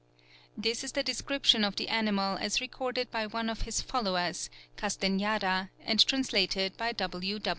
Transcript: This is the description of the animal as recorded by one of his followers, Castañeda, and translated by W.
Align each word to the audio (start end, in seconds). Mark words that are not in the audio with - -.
This 0.57 0.83
is 0.83 0.93
the 0.93 1.03
description 1.03 1.63
of 1.63 1.75
the 1.75 1.87
animal 1.87 2.35
as 2.41 2.59
recorded 2.59 3.11
by 3.11 3.27
one 3.27 3.51
of 3.51 3.61
his 3.61 3.83
followers, 3.83 4.49
Castañeda, 4.75 5.69
and 5.85 5.99
translated 6.03 6.75
by 6.75 6.91
W. 6.93 7.39